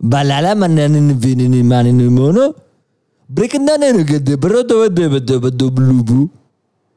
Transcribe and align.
balala 0.00 0.54
mananın 0.54 1.22
vinini 1.22 1.62
manini 1.62 2.08
mono. 2.08 2.54
Brekendan 3.28 3.82
en 3.82 4.06
gede 4.06 4.42
blue 5.76 6.06
blue. 6.06 6.28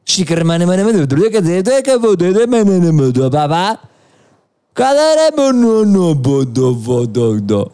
Sticker 0.06 0.46
mana 0.46 0.62
mana 0.70 0.86
mana 0.86 1.02
tu 1.02 1.18
dia 1.18 1.28
kata 1.34 1.66
tu 1.66 1.70
dia 1.70 1.82
kata 1.82 1.98
tu 1.98 2.14
dia 2.30 2.46
mana 2.46 2.78
mana 2.78 2.90
mana 2.94 3.10
tu 3.10 3.26
apa 3.26 3.40
apa? 3.50 3.64
Kalau 4.70 5.02
ada 5.02 5.34
mana 5.34 5.82
mana 5.82 6.14
bodoh 6.14 6.72
bodoh 6.78 7.34
tu. 7.42 7.64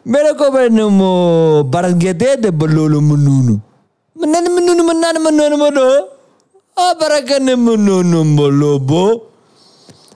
Mereka 0.00 0.32
kau 0.40 0.48
pernah 0.48 0.88
mau 0.88 1.60
barang 1.60 2.00
gede 2.00 2.40
de 2.40 2.48
berlalu 2.48 3.04
menunu. 3.04 3.60
Mana 4.16 4.48
menunu 4.48 4.80
mana 4.80 5.12
menunu 5.20 5.56
mana 5.60 5.68
mana? 5.68 5.86
Apa 6.72 7.04
raga 7.04 7.36
mana 7.36 7.52
menunu 7.52 8.20
bolobo? 8.32 9.28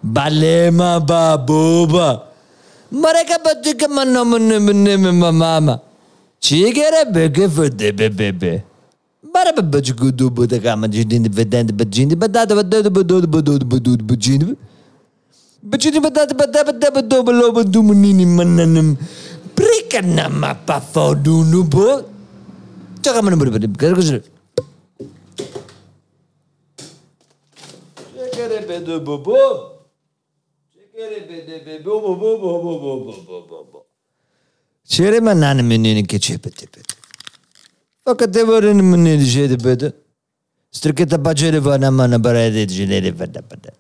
Balema 0.01 1.05
baboba. 1.05 2.33
Mereka 2.89 3.45
betul 3.45 3.77
ke 3.77 3.87
mana 3.93 4.25
mana 4.25 4.57
mana 4.57 5.13
mama? 5.13 5.75
Cikere 6.41 7.05
begitu 7.13 7.69
de 7.69 7.93
bebe 7.93 8.09
bebe. 8.09 8.74
Çereme 34.85 35.41
nanemenin 35.41 36.05
keçepetepet. 36.05 37.04
Fakat 38.05 38.35
devrenin 38.35 39.05
ne 39.05 39.19
diyeceği 39.19 39.65
böyle. 39.65 39.93
Strikete 40.71 41.25
bacayla 41.25 41.65
bana 41.65 41.99
bana 41.99 42.25
bana 42.25 42.39
edeceğileri 42.39 43.19
bana 43.19 43.35
bana. 43.35 43.73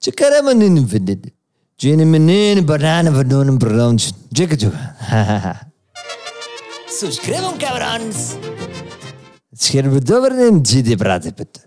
Çıkaramanın 0.00 0.90
dedi. 0.92 1.32
Jeniminin 1.78 2.68
banana 2.68 3.18
ve 3.18 3.30
donun 3.30 3.60
brunch. 3.60 4.04
Cıkı 4.34 4.58
cıkı. 4.58 4.76
Subscribe 6.88 7.58
cabrons. 7.60 8.34
Скребе 9.58 10.00
добър 10.00 10.32
ден, 10.32 10.62
чиди, 10.62 10.96
брате, 10.96 11.32
пет. 11.32 11.66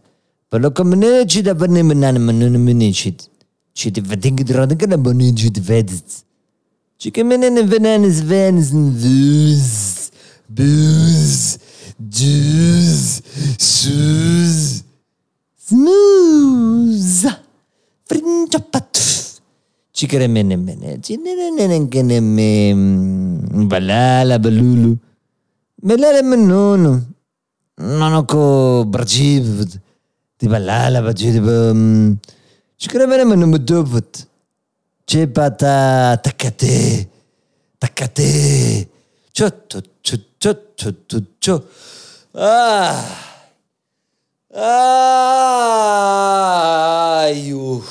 Палока 0.50 0.84
мене, 0.84 1.28
че 1.28 1.44
да 1.44 1.53
бъдне 1.56 1.84
мене, 1.84 2.19
мене, 2.19 2.50
не 2.50 2.57
мене, 2.57 2.94
чиди. 2.94 3.25
Чиди, 3.73 4.01
вединки, 4.01 4.44
драдъка, 4.44 4.88
да 4.88 4.97
бъдне, 4.97 5.35
чиди, 5.35 5.61
ведец. 5.61 6.23
Чека 7.00 7.23
мене, 7.23 7.50
не 7.50 7.63
венен, 7.63 8.11
звен, 8.11 8.61
звен, 8.61 8.90
бюз, 9.01 10.11
бюз. 10.50 11.41
Juice. 12.09 13.22
Shoes. 13.59 14.84
Smooth. 15.57 17.28
Frinchapat. 18.06 18.97
Chikere 19.94 20.28
mene 20.28 20.57
mene. 20.57 21.00
Chinere 21.01 21.51
nene 21.51 21.88
kene 21.90 22.19
me. 22.22 22.73
Balala 23.67 24.40
balulu. 24.40 24.97
Melele 25.84 26.22
menono. 26.23 27.01
Nono 27.78 28.25
ko 28.25 28.85
brajiv. 28.85 29.66
Di 30.38 30.47
balala 30.47 31.01
brajiv. 31.01 31.45
Chikere 32.78 33.07
mene 33.07 33.25
mene 33.25 33.45
medubut. 33.45 34.28
Cebata 35.11 36.16
takate, 36.23 37.09
takate, 37.78 38.88
저저저저저저 39.34 40.92
아. 42.34 43.06
아유. 47.24 47.81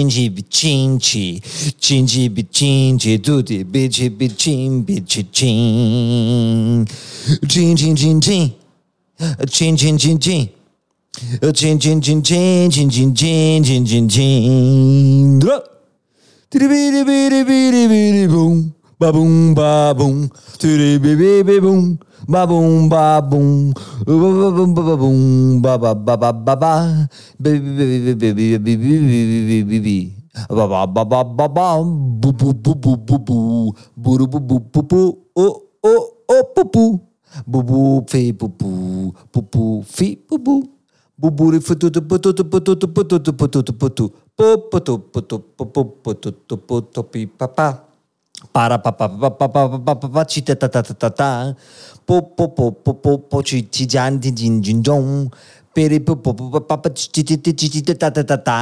chi 0.09 0.29
bi 0.29 0.43
chin 0.49 0.99
chi. 0.99 1.41
Chin 1.79 2.07
chi 2.07 2.29
bi 2.29 2.47
chin 2.51 2.99
chi. 2.99 3.21
Du 3.21 3.41
di 3.41 3.65
bi 3.65 3.89
chi 3.89 4.11
bi 4.11 4.35
chin 4.35 4.83
bi 4.83 5.05
chi 5.05 5.29
chin. 5.31 6.85
Chin 7.47 7.77
chin 7.77 7.95
chin 7.95 8.21
chin. 8.21 8.53
Chin 9.49 9.77
chin 9.77 9.97
chin 9.97 10.19
chin. 10.19 10.49
Chin 11.53 11.79
chin 11.79 12.01
chin 12.01 12.21
chin 12.21 12.69
chin 12.69 12.91
chin 12.91 13.15
chin 13.15 13.63
chin 13.63 13.85
chin 13.87 14.09
chin. 14.09 15.41
Tiri 16.51 16.67
biri 16.67 17.05
biri 17.05 17.87
biri 17.87 18.27
boom. 18.27 18.75
Ba 18.97 19.13
boom 19.13 19.53
ba 19.53 19.93
boom. 19.93 20.25
Tiri 20.57 20.97
biri 20.97 21.45
biri 21.45 21.61
boom. 21.61 22.01
Ba 22.25 22.49
boom 22.49 22.89
ba 22.89 23.21
boom. 23.21 23.77
Ba 24.09 24.13
ba 24.17 24.49
boom 24.57 24.71
ba 24.73 24.83
boom. 24.97 25.19
Ba 25.61 25.73
ba 25.77 25.93
ba 25.93 26.15
ba 26.17 26.31
ba 26.33 26.55
ba. 26.57 26.73
Baby 27.37 27.77
baby 27.77 28.15
baby 28.17 28.45
baby 28.57 28.73
baby 28.81 29.21
baby 29.29 29.59
baby. 29.69 29.99
Ba 30.49 30.65
ba 30.65 30.89
ba 30.89 31.03
ba 31.05 31.21
ba 31.29 31.47
ba. 31.49 31.67
Bu 31.85 32.33
bu 32.33 32.57
bu 32.57 32.73
bu 32.73 32.93
bu 32.97 33.17
bu. 33.21 33.37
Bu 34.01 34.11
bu 34.25 34.39
bu 34.41 34.57
bu 34.73 34.81
bu. 34.89 35.01
Oh 35.37 35.55
oh 35.85 36.03
oh 36.33 36.43
bu 36.57 36.63
bu. 36.73 36.85
Bu 37.45 37.59
bu 37.69 37.79
fe 38.09 38.33
bu 38.33 38.49
bu. 38.49 38.71
Bu 39.29 39.41
bu 39.53 39.85
fe 39.85 40.17
bu 40.25 40.41
bu. 40.41 40.57
Buburi 41.17 41.61
fututu 41.65 42.01
pututu 42.05 42.45
pututu 42.45 42.93
pututu 42.93 43.33
pututu 43.33 43.73
putu 43.73 44.05
putu 44.37 44.93
putu 45.01 45.37
putu 45.57 45.89
putu 46.05 46.57
putu 46.61 47.01
pi 47.09 47.25
papa 47.27 47.89
para 48.53 48.79
papa 48.79 49.09
papa 49.09 49.49
papa 49.49 49.95
papa 49.97 50.23
chi 50.25 50.43
ta 50.43 50.55
ta 50.55 50.69
ta 50.69 50.83
ta 50.83 50.95
ta 50.95 51.11
ta 51.11 51.31
po 52.07 52.23
po 52.37 52.49
po 52.53 52.73
po 52.73 52.93
po 52.95 53.19
po 53.19 53.39
chi 53.43 53.69
chi 53.69 53.87
jan 53.87 54.19
din 54.19 54.35
jin 54.35 54.55
jin 54.63 54.79
jong 54.83 55.31
peri 55.75 56.01
po 56.01 56.17
po 56.17 56.35
po 56.35 56.61
papa 56.61 56.91
chi 56.91 57.23
chi 57.25 57.37
chi 57.41 57.53
chi 57.55 57.69
chi 57.69 57.83
ta 57.83 58.11
ta 58.11 58.23
ta 58.23 58.37
ta 58.37 58.59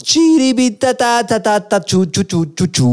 chiri 0.00 0.54
bi 0.56 0.76
ta 0.76 0.92
ta 0.94 1.22
ta 1.22 1.38
ta 1.38 1.78
chu 1.80 2.06
chu 2.10 2.22
chu 2.24 2.38
chu 2.56 2.66
chu 2.70 2.90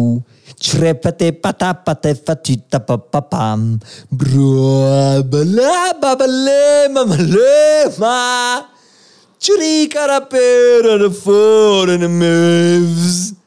Trepate 0.62 1.34
pata 1.42 1.74
pate 1.74 2.14
fatita 2.14 2.86
pa 2.86 2.94
pa 2.98 3.22
pam 3.26 3.80
bro 4.12 5.24
bala 5.26 5.90
babale 5.98 6.86
mamale 6.94 7.90
ma 7.98 8.70
Chiri 9.42 9.88
carapera 9.88 11.00
de 11.00 11.10
fora 11.10 11.98
de 11.98 12.08
meves. 12.08 13.41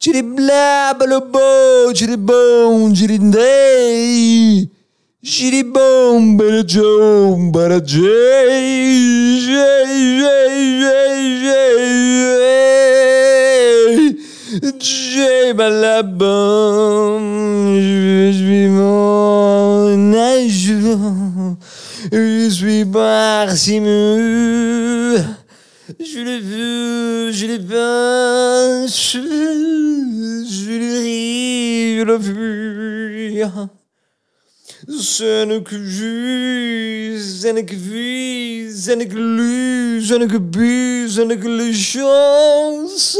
Tire 0.00 0.22
blabla 0.22 1.20
bo, 1.20 1.92
tire 1.92 2.16
bon, 2.16 2.92
tire 2.92 3.18
dei. 3.18 4.70
Tire 5.24 5.64
bon, 5.64 6.36
bella 6.36 6.62
John, 6.64 7.50
bella 7.50 7.80
J'ai 14.80 15.54
mal 15.54 15.80
la 15.80 16.02
bonne, 16.02 17.80
je 17.80 18.32
suis 18.32 18.68
mon 18.68 20.12
je 22.12 22.48
suis 22.50 22.84
parsimule. 22.84 24.18
Je 25.88 26.20
le 26.20 26.38
veux, 26.38 27.32
je 27.32 27.46
l'ai 27.46 27.58
pas, 27.58 28.86
je, 28.86 29.18
je 30.46 30.70
le 30.70 30.94
je 31.96 32.04
le 32.04 32.16
veux. 32.16 33.68
Je 34.86 35.44
ne 35.44 35.58
que 35.60 35.74
vu, 35.76 37.18
je 37.18 37.62
que 37.62 37.74
vu, 37.74 38.70
je 38.70 39.04
que 39.04 39.16
lu, 39.16 40.02
je 40.02 40.14
ne 40.14 40.26
que 40.26 40.36
bu, 40.36 41.08
je 41.08 41.22
ne 41.22 41.34
que 41.36 41.48
les 41.48 41.72
chances. 41.72 43.16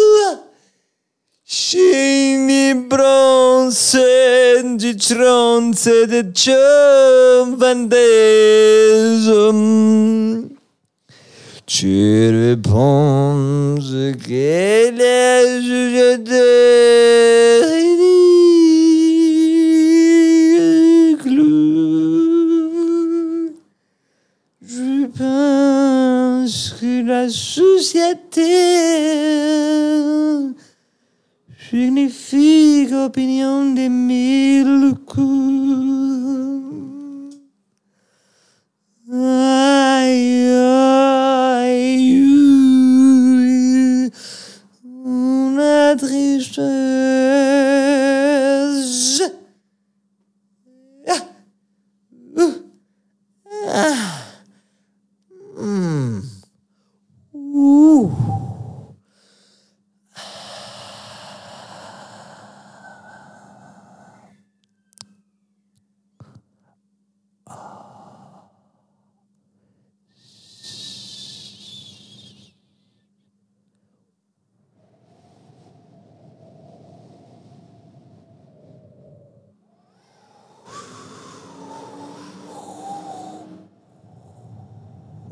Scini 1.47 2.75
bronze 2.75 3.97
di 4.77 4.95
tronze 4.95 6.07
de 6.07 6.31
ciò 6.35 6.59
réponds 12.31 13.77
que 13.79 14.91
les 14.91 15.61
juges 15.63 15.99
ridicule. 21.13 21.43
Je 24.63 25.07
pense 25.19 26.75
que 26.81 26.93
la 27.07 27.29
société 27.29 28.55
signifie 31.71 32.89
opinion 32.95 33.75
des 33.75 33.91
mille 33.91 34.95
coups. 35.05 35.98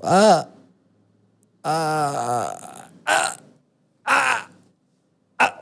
Ah, 0.08 0.46
ah, 1.64 2.86
ah, 3.04 3.36
ah, 4.06 4.48
ah. 5.40 5.60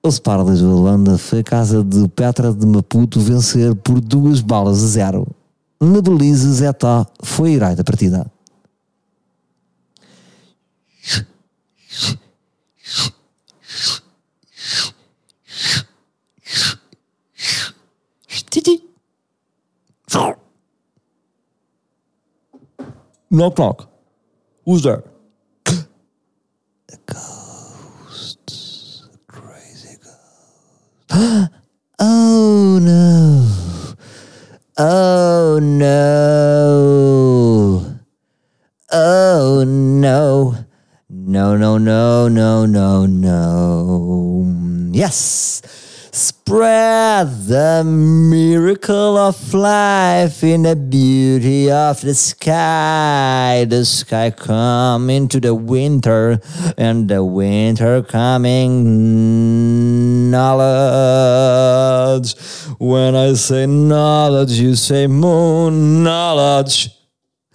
O 0.00 0.08
Spar 0.08 0.44
de 0.44 0.64
Holanda 0.64 1.18
foi 1.18 1.40
a 1.40 1.42
casa 1.42 1.82
de 1.82 2.06
Petra 2.10 2.52
de 2.52 2.64
Maputo 2.64 3.18
vencer 3.18 3.74
por 3.74 4.00
duas 4.00 4.40
balas 4.40 4.84
a 4.84 4.86
zero. 4.86 5.26
Na 5.80 6.00
Belize, 6.00 6.48
Zeta 6.48 7.04
foi 7.24 7.54
herói 7.54 7.74
da 7.74 7.82
partida. 7.82 8.30
Knock 23.30 23.58
knock. 23.58 23.90
Who's 24.64 24.84
there? 24.84 25.04
Ghosts. 27.04 29.06
Crazy 29.26 29.98
ghost. 30.02 31.10
oh 31.98 32.78
no. 32.80 33.46
Oh 34.78 35.58
no. 35.60 35.98
Oh 38.90 39.64
no. 39.66 40.54
No, 41.10 41.56
no, 41.56 41.76
no, 41.76 42.28
no, 42.28 42.64
no, 42.64 43.04
no. 43.04 44.46
Yes. 44.92 45.57
Spread 46.48 47.28
the 47.44 47.84
miracle 47.84 49.18
of 49.18 49.52
life 49.52 50.42
in 50.42 50.62
the 50.62 50.74
beauty 50.74 51.70
of 51.70 52.00
the 52.00 52.14
sky. 52.14 53.66
The 53.68 53.84
sky 53.84 54.30
coming 54.30 55.28
to 55.28 55.40
the 55.40 55.54
winter, 55.54 56.40
and 56.78 57.06
the 57.06 57.22
winter 57.22 58.02
coming 58.02 58.70
knowledge. 60.30 62.34
When 62.78 63.14
I 63.14 63.34
say 63.34 63.66
knowledge, 63.66 64.52
you 64.52 64.74
say 64.74 65.06
moon 65.06 66.02
knowledge. 66.02 66.97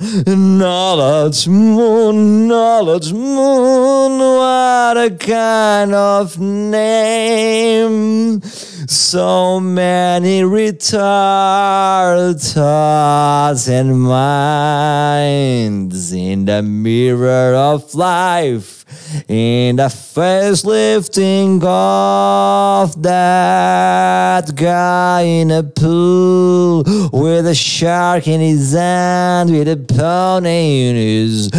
Knowledge, 0.03 1.47
moon, 1.47 2.49
knowledge, 2.49 3.13
moon, 3.13 4.19
what 4.19 4.97
a 4.97 5.15
kind 5.17 5.93
of 5.93 6.37
name. 6.37 8.41
So 8.41 9.61
many 9.61 10.41
retarded 10.41 12.53
thoughts 12.53 13.69
and 13.69 14.01
minds 14.01 16.11
in 16.11 16.43
the 16.45 16.61
mirror 16.61 17.55
of 17.55 17.95
life. 17.95 18.81
In 19.27 19.75
the 19.77 19.89
facelifting 19.89 21.63
of 21.63 23.01
that 23.01 24.55
guy 24.55 25.21
in 25.21 25.49
a 25.51 25.63
pool 25.63 26.83
with 27.11 27.47
a 27.47 27.55
shark 27.55 28.27
in 28.27 28.41
his 28.41 28.73
hand, 28.73 29.51
with 29.51 29.67
a 29.67 29.77
pony 29.95 30.93
his 30.93 31.49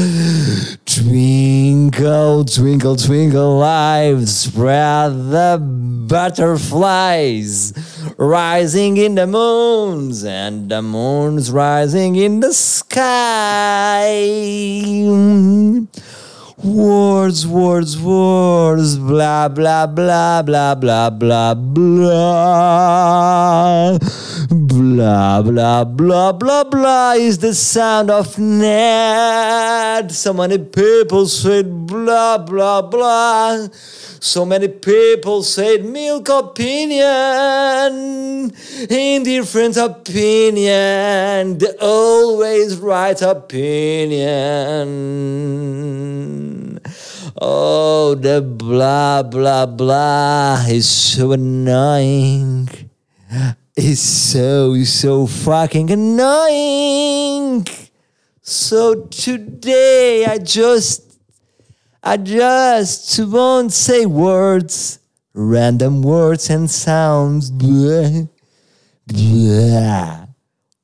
twinkle, 0.85 2.45
twinkle, 2.45 2.97
twinkle 2.97 3.59
life. 3.59 4.27
Spread 4.27 5.31
the 5.31 5.59
butterflies 6.09 7.73
rising 8.17 8.97
in 8.97 9.15
the 9.15 9.27
moons, 9.27 10.25
and 10.25 10.71
the 10.71 10.83
moons 10.83 11.51
rising 11.51 12.17
in 12.17 12.41
the 12.41 12.53
sky. 12.53 14.15
Words, 16.63 17.47
words, 17.47 18.01
words, 18.01 18.97
blah, 18.97 19.49
blah, 19.49 19.87
blah, 19.87 20.43
blah, 20.43 20.75
blah, 20.75 21.11
blah, 21.11 21.55
blah. 21.55 22.75
Blah, 24.75 25.41
blah, 25.43 25.85
blah, 25.85 26.33
blah, 26.33 26.65
blah 26.65 27.13
is 27.13 27.39
the 27.39 27.55
sound 27.55 28.11
of 28.11 28.37
Ned. 28.41 30.11
So 30.11 30.33
many 30.33 30.59
people 30.59 31.29
said 31.29 31.87
blah, 31.87 32.39
blah, 32.39 32.83
blah. 32.83 33.69
So 34.19 34.45
many 34.45 34.67
people 34.67 35.45
said 35.45 35.85
milk 35.85 36.29
opinion, 36.29 37.93
indifferent 38.91 39.77
opinion, 39.77 41.59
the 41.59 41.77
always 41.81 42.77
right 42.79 43.23
opinion. 43.23 44.91
Oh, 47.41 48.17
the 48.17 48.43
blah, 48.43 49.23
blah, 49.23 49.67
blah 49.67 50.65
is 50.67 50.89
so 50.89 51.31
annoying 51.31 52.69
is 53.77 54.01
so, 54.01 54.83
so 54.85 55.27
fucking 55.27 55.91
annoying. 55.91 57.67
So 58.41 59.07
today 59.07 60.25
I 60.27 60.39
just, 60.39 61.19
I 62.03 62.17
just 62.19 63.19
won't 63.21 63.73
say 63.73 64.07
words, 64.07 65.01
random 65.33 66.03
words 66.03 66.51
and 66.51 66.71
sounds. 66.71 67.51
Blah, 67.51 68.27
blah, 69.07 70.27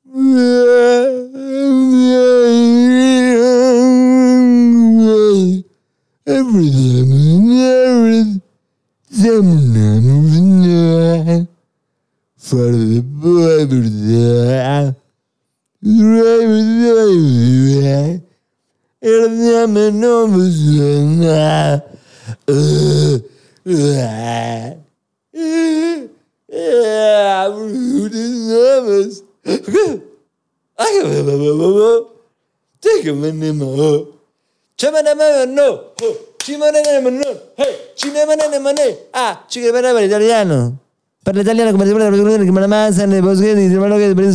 blah, 0.04 1.20
Every 6.26 6.70
time, 9.10 11.49
no, 39.92 40.04
italiano. 40.04 40.78
Per 41.22 41.34
l'italiana 41.34 41.70
come 41.70 41.84
per 41.84 42.12
l'italiana 42.12 42.44
come 42.44 42.60
la 42.60 42.66
masa, 42.66 43.04
le 43.06 43.20
boschini, 43.20 43.68
le 43.68 43.78
malogheti, 43.78 44.14
per 44.14 44.24
i 44.24 44.32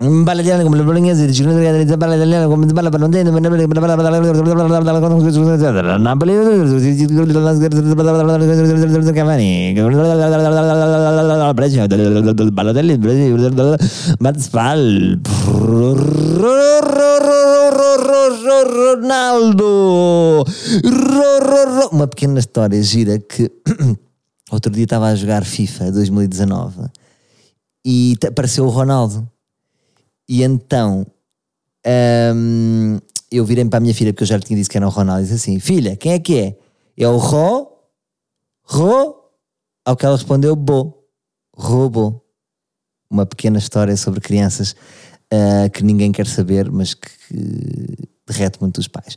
parla 0.00 0.40
italiano 0.40 0.62
come 0.62 0.78
il 0.78 0.84
bolognese 0.84 1.26
dice 1.26 1.44
non 1.44 1.60
deve 1.60 1.96
parla 1.98 2.14
italiano 2.14 2.48
come 2.48 2.66
si 2.66 2.72
parla 2.72 2.88
per 2.88 3.00
non 3.00 3.10
tenere 3.10 3.30
per 3.68 3.80
parla 3.80 3.96
per 3.96 4.04
la 4.04 5.98
Napoli 5.98 6.32
Cavani 9.12 9.74
Balotelli 12.50 12.98
Mazpal 14.20 15.20
Ronaldo 18.72 20.46
non 21.92 22.08
che 22.14 22.40
storia 22.40 22.82
Sirek 22.82 23.50
outro 24.54 24.72
dia 24.72 24.84
estava 24.84 25.08
a 25.08 25.14
jogar 25.14 25.44
FIFA 25.44 25.92
2019 25.92 26.88
e 27.84 28.14
apareceu 28.26 28.64
o 28.64 28.70
Ronaldo. 28.70 29.28
E 30.28 30.42
então 30.42 31.06
um, 32.34 32.98
eu 33.30 33.44
virei 33.44 33.64
para 33.64 33.78
a 33.78 33.80
minha 33.80 33.94
filha, 33.94 34.12
porque 34.12 34.24
eu 34.24 34.28
já 34.28 34.36
lhe 34.36 34.42
tinha 34.42 34.58
dito 34.58 34.68
que 34.68 34.76
era 34.76 34.86
o 34.86 34.90
Ronaldo, 34.90 35.22
e 35.22 35.24
disse 35.24 35.34
assim: 35.36 35.58
Filha, 35.58 35.96
quem 35.96 36.12
é 36.12 36.18
que 36.18 36.38
é? 36.38 36.58
É 36.96 37.08
o 37.08 37.16
Ro? 37.16 37.68
Ro? 38.62 39.16
Ao 39.84 39.96
que 39.96 40.04
ela 40.04 40.16
respondeu: 40.16 40.54
Bo. 40.56 41.00
Robô. 41.54 42.20
Uma 43.10 43.26
pequena 43.26 43.58
história 43.58 43.96
sobre 43.96 44.20
crianças 44.20 44.72
uh, 45.32 45.68
que 45.72 45.82
ninguém 45.82 46.12
quer 46.12 46.26
saber, 46.26 46.70
mas 46.70 46.94
que, 46.94 47.10
que 47.28 48.08
derrete 48.26 48.60
muito 48.60 48.78
os 48.78 48.88
pais. 48.88 49.14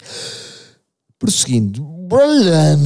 Prosseguindo. 1.20 2.03
Banana, 2.14 2.78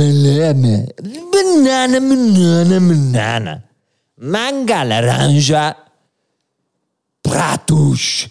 banana, 2.00 2.80
banana. 2.80 3.70
Manga 4.18 4.84
laranja. 4.84 5.76
Pratos. 7.22 8.30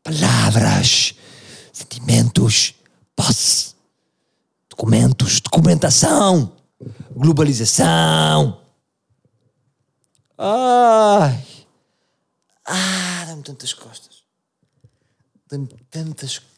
Palavras. 0.00 1.14
Sentimentos. 1.72 2.76
Posse. 3.16 3.74
Documentos. 4.70 5.40
Documentação. 5.40 6.52
Globalização. 7.10 8.60
Ai. 10.38 11.44
Ah, 12.64 13.24
dá-me 13.26 13.42
tantas 13.42 13.72
costas. 13.72 14.22
Dá-me 15.50 15.66
tantas 15.90 16.38
costas 16.38 16.57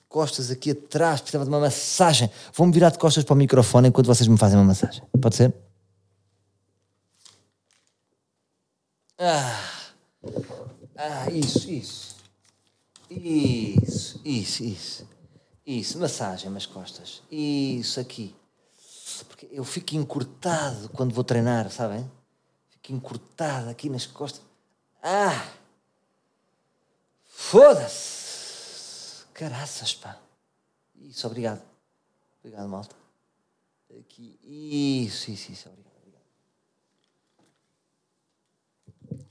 aqui 0.50 0.72
atrás. 0.72 1.20
Precisava 1.20 1.44
de 1.44 1.50
uma 1.50 1.60
massagem. 1.60 2.30
Vou-me 2.52 2.72
virar 2.72 2.90
de 2.90 2.98
costas 2.98 3.22
para 3.22 3.34
o 3.34 3.36
microfone 3.36 3.88
enquanto 3.88 4.06
vocês 4.06 4.26
me 4.26 4.36
fazem 4.36 4.58
uma 4.58 4.64
massagem. 4.64 5.02
Pode 5.20 5.36
ser? 5.36 5.54
Ah. 9.18 9.70
Ah, 10.96 11.30
isso, 11.30 11.70
isso. 11.70 12.16
Isso, 13.08 14.20
isso, 14.24 14.64
isso. 14.64 15.08
Isso, 15.66 15.98
massagem 15.98 16.50
nas 16.50 16.66
costas. 16.66 17.22
Isso 17.30 18.00
aqui. 18.00 18.34
Porque 19.28 19.48
eu 19.52 19.62
fico 19.62 19.94
encurtado 19.94 20.88
quando 20.90 21.14
vou 21.14 21.22
treinar, 21.22 21.70
sabem? 21.70 22.10
Fico 22.70 22.92
encurtado 22.92 23.68
aqui 23.68 23.88
nas 23.88 24.06
costas. 24.06 24.42
Ah! 25.02 25.46
Foda-se! 27.24 28.09
Caraças, 29.40 29.94
pá. 29.94 30.18
Isso, 31.00 31.26
obrigado. 31.26 31.62
Obrigado, 32.40 32.68
malta. 32.68 32.94
Aqui. 33.98 34.38
Isso, 34.44 35.30
isso, 35.30 35.50
isso, 35.50 35.66
obrigado. 35.70 35.88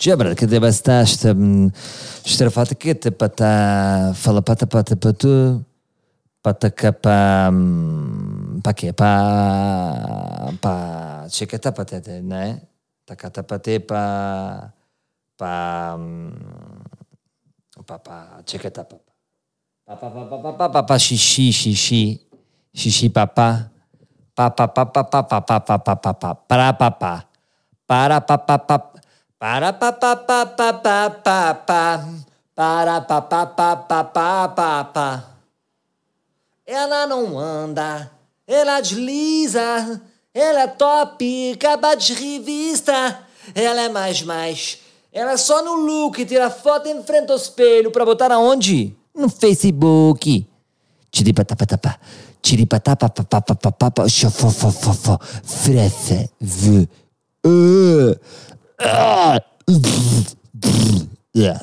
Jabra, 0.02 0.34
que 0.34 0.48
deve 0.48 0.68
estar 0.68 1.04
esta 1.04 1.30
estrafata 2.26 2.74
que 2.74 2.96
te 2.96 3.12
pata 3.12 4.12
fala 4.16 4.42
pata 4.42 4.66
pata 4.66 4.96
patu 4.96 5.64
pata 6.42 6.72
capa 6.72 7.52
pa 8.64 8.74
que 8.74 8.92
pa 8.94 10.52
pa 10.60 11.28
chiqueta 11.30 11.72
patete, 11.72 12.22
né? 12.22 12.62
Takata 13.06 13.44
pate 13.44 13.80
pa 13.82 14.74
pa 15.38 16.00
pa 17.86 18.00
pa 18.00 18.42
chiqueta 18.48 18.84
pa 18.84 19.09
Papá, 19.90 21.00
xixi, 21.00 21.52
xixi, 21.52 22.22
xixi, 22.72 23.10
papá. 23.10 23.72
Papá, 24.36 24.68
papá, 24.68 25.04
papá, 25.04 25.42
papá, 25.42 25.96
papá, 25.98 26.36
para, 26.36 26.74
papá. 26.74 27.26
Para, 27.88 28.22
papá. 28.22 28.94
Para, 29.40 29.74
papá, 29.74 30.16
papá, 30.16 31.10
papá. 31.10 32.06
Para, 32.54 33.02
papá, 33.02 33.46
papá, 33.48 33.76
papá, 33.78 34.48
papá. 34.50 35.24
Ela 36.68 37.08
não 37.08 37.40
anda, 37.40 38.12
ela 38.46 38.80
desliza, 38.82 40.00
ela 40.32 40.62
é 40.62 40.68
top, 40.68 41.58
capa 41.58 41.96
de 41.96 42.14
revista. 42.14 43.24
Ela 43.56 43.82
é 43.82 43.90
mais, 43.90 44.22
mais. 44.22 44.82
Ela 45.12 45.32
é 45.32 45.38
só 45.38 45.64
no 45.64 45.74
look, 45.74 46.24
tira 46.26 46.52
foto 46.52 46.88
espelho 47.36 47.90
botar 48.06 48.32
aonde? 48.32 48.99
no 49.20 49.30
Facebook. 49.30 50.26
Tiripatatapá. 51.12 52.00
Tiripatatapapapapapapa. 52.42 54.08
Chofofofofo. 54.08 55.20
Frefe. 55.44 56.30
V. 56.40 56.88
Uh. 57.44 58.16
Uh. 58.80 59.40
yeah, 61.34 61.60